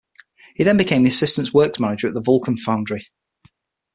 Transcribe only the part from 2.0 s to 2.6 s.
at the Vulcan